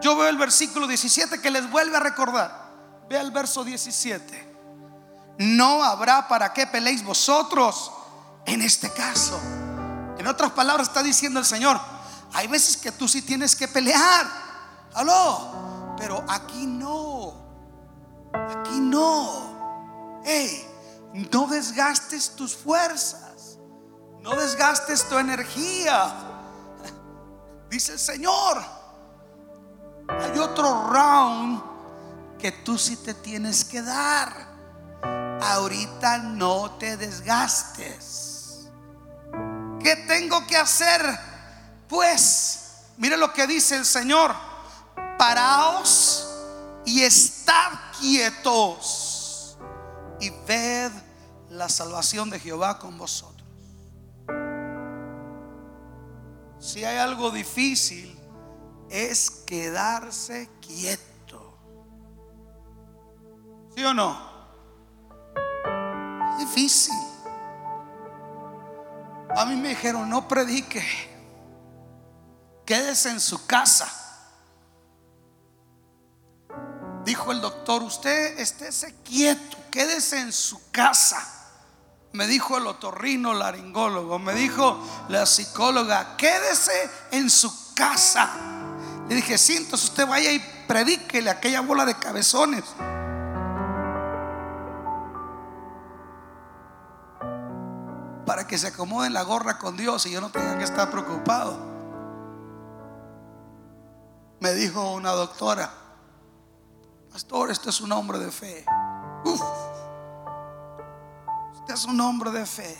[0.00, 2.66] Yo veo el versículo 17 que les vuelve a recordar.
[3.08, 4.54] Ve el verso 17.
[5.38, 7.90] No habrá para qué peleéis vosotros
[8.46, 9.38] en este caso.
[10.16, 11.78] En otras palabras está diciendo el Señor,
[12.36, 14.26] hay veces que tú sí tienes que pelear.
[14.92, 17.32] Aló, pero aquí no.
[18.30, 20.20] Aquí no.
[20.22, 20.68] Hey,
[21.32, 23.56] no desgastes tus fuerzas.
[24.20, 26.14] No desgastes tu energía.
[27.70, 28.62] Dice el Señor.
[30.06, 31.62] Hay otro round
[32.38, 34.30] que tú sí te tienes que dar.
[35.40, 38.68] Ahorita no te desgastes.
[39.82, 41.25] ¿Qué tengo que hacer?
[41.88, 44.34] Pues, mire lo que dice el Señor.
[45.18, 46.26] Paraos
[46.84, 49.56] y estad quietos
[50.20, 50.92] y ved
[51.50, 53.36] la salvación de Jehová con vosotros.
[56.58, 58.18] Si hay algo difícil,
[58.90, 61.58] es quedarse quieto.
[63.74, 64.18] ¿Sí o no?
[66.32, 66.94] Es difícil.
[69.36, 70.82] A mí me dijeron, no predique,
[72.66, 73.90] quédese en su casa.
[77.04, 81.22] Dijo el doctor, usted estése quieto quédese en su casa.
[82.12, 88.30] Me dijo el otorrino laringólogo, me dijo la psicóloga, quédese en su casa.
[89.06, 92.64] Le dije, siento, si usted vaya y predíquele aquella bola de cabezones.
[98.24, 101.75] Para que se acomode la gorra con Dios y yo no tenga que estar preocupado.
[104.46, 105.68] Me dijo una doctora,
[107.10, 108.64] pastor, esto es un hombre de fe.
[111.52, 112.78] Usted es un hombre de fe.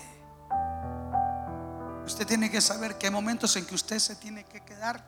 [2.04, 5.04] Usted tiene que saber que hay momentos en que usted se tiene que quedar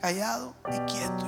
[0.00, 1.26] callado y quieto.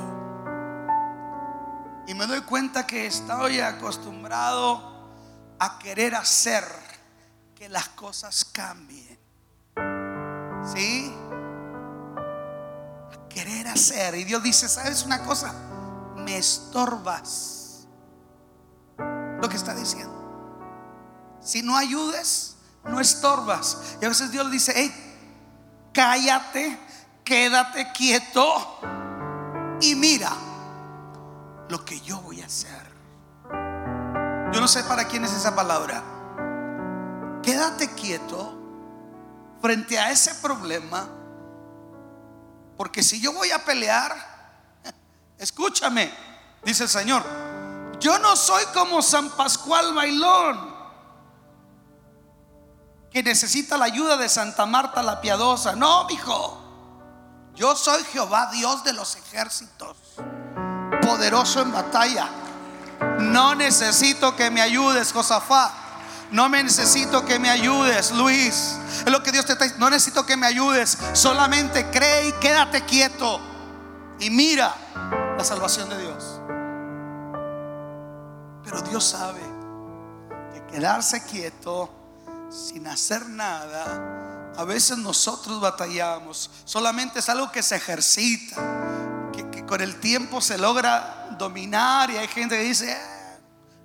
[2.08, 5.12] Y me doy cuenta que estoy acostumbrado
[5.60, 6.64] a querer hacer
[7.54, 9.16] que las cosas cambien.
[10.74, 11.14] ¿Sí?
[13.36, 14.14] Querer hacer.
[14.14, 15.52] Y Dios dice, ¿sabes una cosa?
[16.16, 17.86] Me estorbas.
[18.96, 21.36] Lo que está diciendo.
[21.42, 23.98] Si no ayudes, no estorbas.
[24.00, 24.90] Y a veces Dios dice, hey,
[25.92, 26.78] cállate,
[27.24, 28.80] quédate quieto
[29.82, 30.32] y mira
[31.68, 32.90] lo que yo voy a hacer.
[34.50, 36.02] Yo no sé para quién es esa palabra.
[37.42, 38.58] Quédate quieto
[39.60, 41.06] frente a ese problema.
[42.76, 44.14] Porque si yo voy a pelear,
[45.38, 46.12] escúchame,
[46.62, 47.24] dice el Señor,
[48.00, 50.76] yo no soy como San Pascual Bailón
[53.16, 55.74] que necesita la ayuda de Santa Marta la piadosa.
[55.74, 56.62] No, hijo.
[57.54, 59.96] Yo soy Jehová, Dios de los ejércitos,
[61.00, 62.28] poderoso en batalla.
[63.20, 65.85] No necesito que me ayudes, Josafá.
[66.30, 68.76] No me necesito que me ayudes, Luis.
[69.04, 69.86] Es lo que Dios te está diciendo.
[69.86, 70.98] No necesito que me ayudes.
[71.12, 73.40] Solamente cree y quédate quieto.
[74.18, 74.74] Y mira
[75.36, 76.40] la salvación de Dios.
[78.64, 79.40] Pero Dios sabe
[80.52, 81.90] que quedarse quieto
[82.50, 86.50] sin hacer nada, a veces nosotros batallamos.
[86.64, 88.56] Solamente es algo que se ejercita,
[89.32, 93.38] que, con el tiempo se logra dominar y hay gente que dice, eh,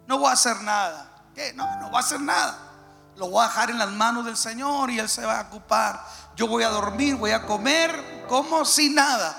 [0.07, 1.10] no voy a hacer nada.
[1.55, 2.57] No, no voy a hacer nada.
[3.15, 6.05] Lo voy a dejar en las manos del Señor y Él se va a ocupar.
[6.35, 9.35] Yo voy a dormir, voy a comer como si nada.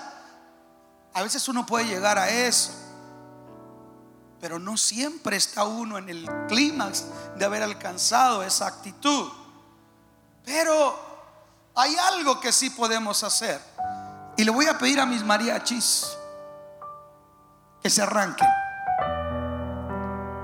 [1.14, 2.82] A veces uno puede llegar a eso
[4.42, 7.04] pero no siempre está uno en el clímax
[7.36, 9.30] de haber alcanzado esa actitud.
[10.44, 10.98] Pero
[11.76, 13.60] hay algo que sí podemos hacer.
[14.36, 16.08] Y le voy a pedir a mis mariachis
[17.80, 18.48] que se arranquen.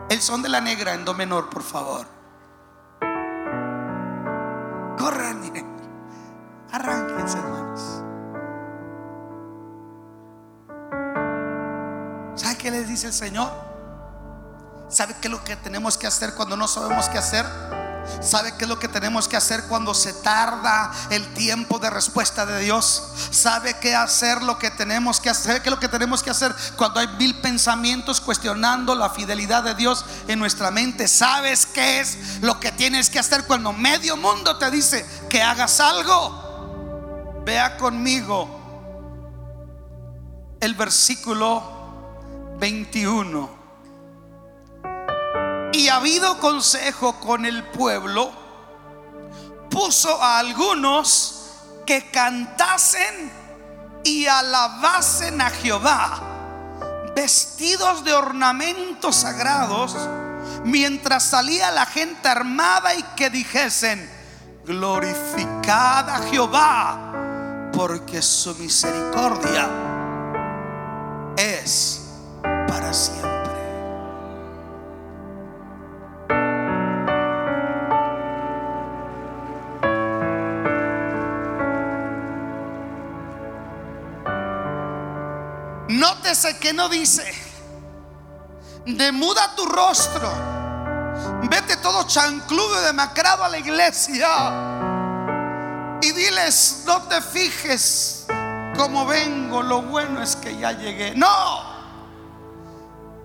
[0.09, 2.07] El son de la negra en do menor, por favor.
[4.99, 5.43] Corran,
[6.73, 8.03] arránquense, hermanos.
[12.37, 13.51] ¿Sabe qué les dice el Señor?
[14.89, 17.45] ¿Sabe qué es lo que tenemos que hacer cuando no sabemos qué hacer?
[18.21, 22.45] ¿Sabe qué es lo que tenemos que hacer cuando se tarda el tiempo de respuesta
[22.47, 23.03] de Dios?
[23.31, 25.63] ¿Sabe qué hacer lo que tenemos que hacer?
[25.63, 29.75] ¿Qué es lo que tenemos que hacer cuando hay mil pensamientos cuestionando la fidelidad de
[29.75, 31.09] Dios en nuestra mente?
[31.09, 35.81] ¿Sabes qué es lo que tienes que hacer cuando medio mundo te dice que hagas
[35.81, 37.43] algo?
[37.45, 38.59] Vea conmigo
[40.61, 43.58] el versículo 21
[45.89, 48.31] habido consejo con el pueblo,
[49.71, 51.35] puso a algunos
[51.87, 53.33] que cantasen
[54.05, 56.21] y alabasen a Jehová,
[57.15, 59.97] vestidos de ornamentos sagrados,
[60.65, 64.11] mientras salía la gente armada y que dijesen,
[64.65, 69.69] glorificad a Jehová, porque su misericordia
[71.37, 72.03] es
[72.43, 73.28] para siempre.
[86.09, 87.23] Nótese que no dice,
[88.87, 90.33] demuda tu rostro,
[91.51, 94.27] vete todo chancludo y demacrado a la iglesia
[96.01, 98.25] y diles, no te fijes
[98.75, 101.15] como vengo, lo bueno es que ya llegué.
[101.15, 101.63] No,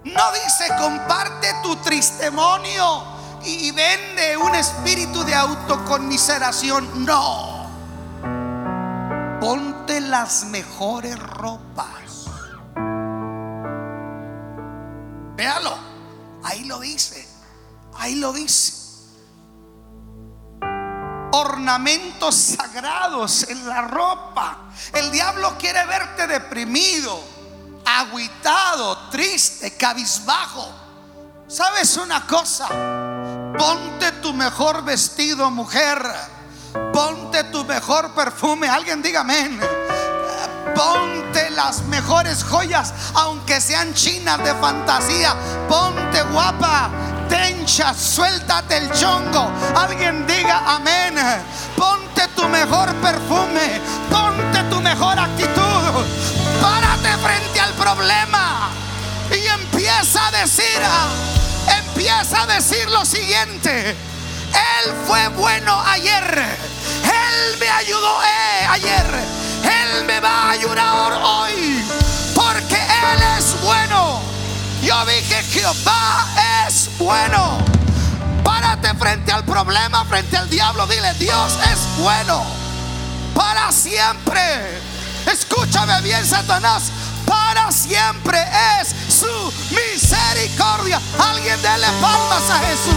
[0.03, 3.01] no dice, comparte tu tristemonio
[3.45, 7.05] y vende un espíritu de autoconmiseración.
[7.05, 7.65] No,
[9.39, 12.02] ponte las mejores ropas
[15.35, 15.75] Véalo,
[16.43, 17.27] ahí lo dice,
[17.97, 18.73] ahí lo dice.
[21.31, 24.69] Ornamentos sagrados en la ropa.
[24.93, 27.19] El diablo quiere verte deprimido,
[27.85, 30.71] aguitado, triste, cabizbajo.
[31.47, 32.67] ¿Sabes una cosa?
[33.57, 36.03] Ponte tu mejor vestido, mujer.
[36.93, 38.67] Ponte tu mejor perfume.
[38.67, 39.59] Alguien diga amén
[40.75, 45.35] Ponte las mejores joyas, aunque sean chinas de fantasía.
[45.69, 46.89] Ponte guapa,
[47.29, 49.51] tencha, suéltate el chongo.
[49.75, 51.15] Alguien diga amén.
[51.75, 56.05] Ponte tu mejor perfume, ponte tu mejor actitud.
[56.61, 58.69] Párate frente al problema
[59.31, 60.81] y empieza a decir,
[61.67, 63.95] empieza a decir lo siguiente.
[64.53, 66.57] Él fue bueno ayer.
[67.03, 69.42] Él me ayudó eh, ayer.
[69.63, 71.83] Él me va a ayudar hoy.
[72.35, 74.21] Porque Él es bueno.
[74.81, 76.27] Yo dije, Jehová
[76.67, 77.57] es bueno.
[78.43, 80.85] Párate frente al problema, frente al diablo.
[80.87, 82.43] Dile, Dios es bueno.
[83.33, 84.81] Para siempre.
[85.31, 86.91] Escúchame bien, Satanás.
[87.25, 88.37] Para siempre
[88.81, 90.99] es su misericordia.
[91.29, 92.93] Alguien dele palmas a Jesús.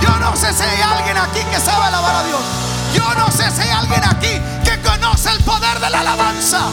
[0.00, 2.65] Yo no sé si hay alguien aquí que sabe alabar a Dios.
[2.96, 6.70] Yo no sé si hay alguien aquí que conoce el poder de la alabanza.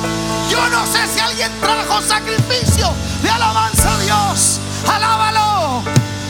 [0.50, 4.60] Yo no sé si alguien trajo sacrificio de alabanza a Dios.
[4.88, 5.84] Alábalo,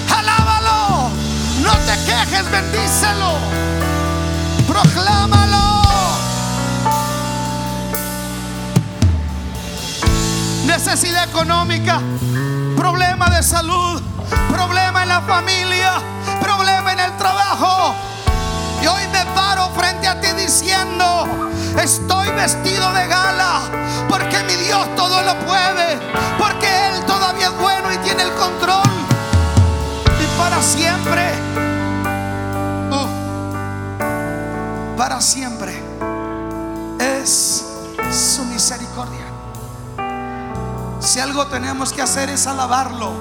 [0.10, 1.10] alábalo.
[1.62, 3.34] No te quejes, bendícelo.
[4.68, 5.84] Proclámalo.
[10.66, 12.02] Necesidad económica,
[12.76, 14.02] problema de salud,
[14.50, 15.94] problema en la familia,
[16.42, 17.96] problema en el trabajo
[18.84, 21.28] y hoy me paro frente a ti diciendo,
[21.82, 23.62] estoy vestido de gala,
[24.10, 25.98] porque mi Dios todo lo puede,
[26.38, 28.84] porque Él todavía es bueno y tiene el control.
[30.20, 31.32] Y para siempre,
[32.92, 33.08] uh,
[34.98, 35.82] para siempre
[37.00, 37.64] es
[38.12, 39.24] su misericordia.
[41.00, 43.14] Si algo tenemos que hacer es alabarlo.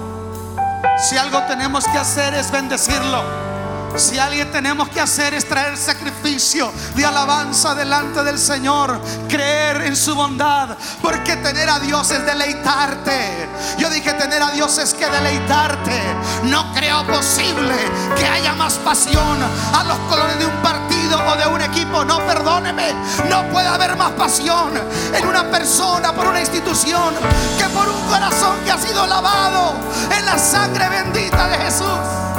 [1.08, 3.51] Si algo tenemos que hacer es bendecirlo.
[3.96, 9.96] Si alguien tenemos que hacer es traer sacrificio de alabanza delante del Señor, creer en
[9.96, 13.48] su bondad, porque tener a Dios es deleitarte.
[13.78, 16.00] Yo dije tener a Dios es que deleitarte.
[16.44, 17.74] No creo posible
[18.16, 19.38] que haya más pasión
[19.74, 22.04] a los colores de un partido o de un equipo.
[22.04, 22.94] No, perdóneme.
[23.28, 24.72] No puede haber más pasión
[25.14, 27.14] en una persona, por una institución,
[27.58, 29.74] que por un corazón que ha sido lavado
[30.16, 32.31] en la sangre bendita de Jesús.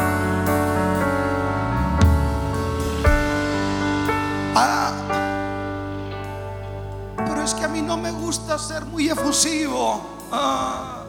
[7.95, 11.03] No me gusta ser muy efusivo, ah,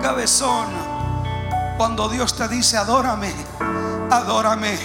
[0.00, 0.66] cabezón.
[1.76, 3.30] Cuando Dios te dice, adórame,
[4.10, 4.78] adórame,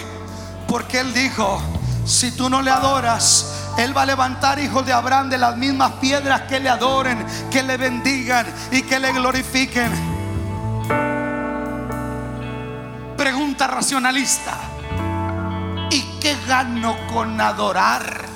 [0.68, 1.58] porque Él dijo,
[2.04, 3.46] si tú no le adoras,
[3.78, 7.62] Él va a levantar hijos de Abraham de las mismas piedras que le adoren, que
[7.62, 9.90] le bendigan y que le glorifiquen.
[13.16, 14.52] Pregunta racionalista.
[15.90, 18.31] ¿Y qué gano con adorar?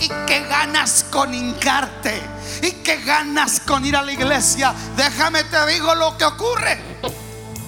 [0.00, 2.22] ¿Y qué ganas con hincarte?
[2.62, 4.74] ¿Y qué ganas con ir a la iglesia?
[4.96, 6.78] Déjame te digo lo que ocurre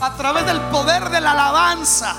[0.00, 2.16] a través del poder de la alabanza.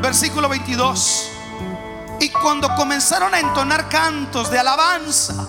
[0.00, 1.28] Versículo 22.
[2.20, 5.48] Y cuando comenzaron a entonar cantos de alabanza,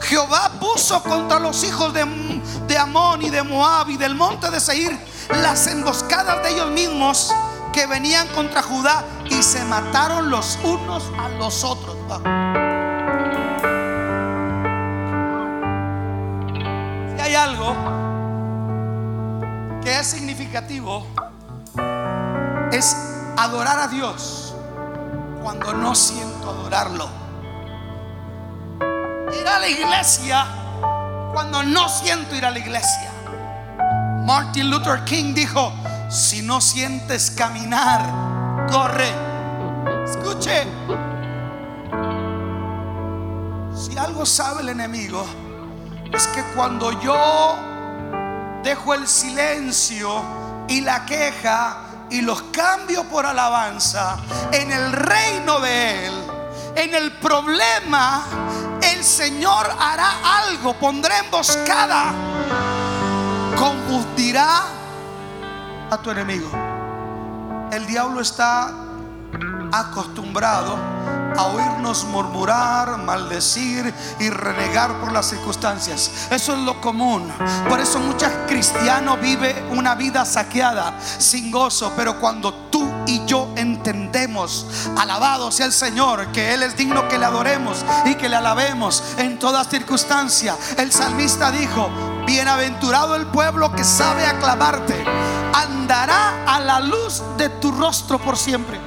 [0.00, 2.04] Jehová puso contra los hijos de,
[2.66, 4.98] de Amón y de Moab y del monte de Seir
[5.30, 7.32] las emboscadas de ellos mismos
[7.74, 11.96] que venían contra Judá y se mataron los unos a los otros.
[17.16, 17.74] Si hay algo
[19.82, 21.04] que es significativo,
[22.70, 22.96] es
[23.36, 24.54] adorar a Dios
[25.42, 27.08] cuando no siento adorarlo.
[29.40, 30.46] Ir a la iglesia
[31.32, 33.10] cuando no siento ir a la iglesia.
[34.24, 35.72] Martin Luther King dijo,
[36.14, 39.12] si no sientes caminar, corre.
[40.04, 40.64] Escuche.
[43.74, 45.26] Si algo sabe el enemigo,
[46.12, 47.56] es que cuando yo
[48.62, 50.22] dejo el silencio
[50.68, 51.78] y la queja
[52.10, 54.16] y los cambio por alabanza
[54.52, 56.14] en el reino de Él,
[56.76, 58.22] en el problema,
[58.82, 62.12] el Señor hará algo, pondrá emboscada,
[63.58, 64.83] confundirá
[65.98, 66.50] tu enemigo.
[67.72, 68.72] El diablo está
[69.72, 70.76] acostumbrado
[71.36, 76.28] a oírnos murmurar, maldecir y renegar por las circunstancias.
[76.30, 77.32] Eso es lo común.
[77.68, 81.92] Por eso muchos cristianos viven una vida saqueada, sin gozo.
[81.96, 84.66] Pero cuando tú y yo entendemos,
[84.96, 89.02] alabado sea el Señor, que Él es digno que le adoremos y que le alabemos
[89.18, 90.56] en toda circunstancia.
[90.78, 91.90] El salmista dijo,
[92.26, 95.04] bienaventurado el pueblo que sabe aclamarte,
[95.54, 98.78] andará a la luz de tu rostro por siempre.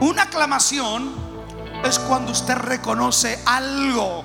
[0.00, 1.14] Una aclamación
[1.84, 4.24] es cuando usted reconoce algo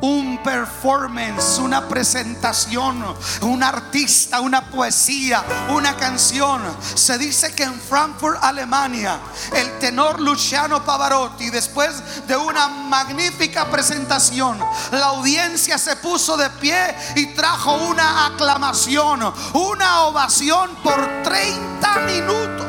[0.00, 3.04] un performance, una presentación,
[3.42, 6.62] un artista, una poesía, una canción.
[6.94, 9.18] Se dice que en Frankfurt, Alemania,
[9.54, 14.58] el tenor Luciano Pavarotti, después de una magnífica presentación,
[14.92, 16.76] la audiencia se puso de pie
[17.16, 22.66] y trajo una aclamación, una ovación por 30 minutos.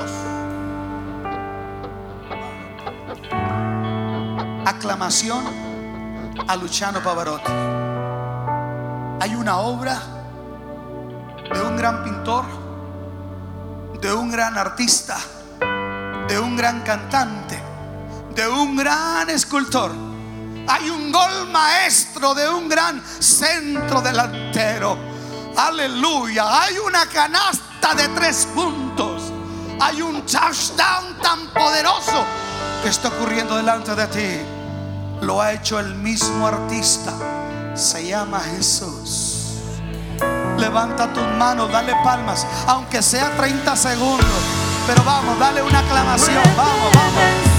[4.67, 5.66] aclamación
[6.45, 7.51] a Luciano Pavarotti.
[9.19, 10.01] Hay una obra
[11.53, 12.45] de un gran pintor,
[13.99, 15.17] de un gran artista,
[16.27, 17.59] de un gran cantante,
[18.35, 19.91] de un gran escultor.
[20.67, 24.97] Hay un gol maestro de un gran centro delantero.
[25.55, 26.63] Aleluya.
[26.63, 29.31] Hay una canasta de tres puntos.
[29.79, 32.25] Hay un touchdown tan poderoso
[32.83, 34.56] que está ocurriendo delante de ti
[35.27, 37.11] lo ha hecho el mismo artista.
[37.75, 39.57] Se llama Jesús.
[40.57, 44.25] Levanta tus manos, dale palmas, aunque sea 30 segundos.
[44.87, 46.41] Pero vamos, dale una aclamación.
[46.55, 47.56] Vamos, vamos.